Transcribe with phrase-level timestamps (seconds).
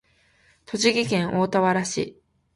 [0.65, 2.19] 栃木県大田原市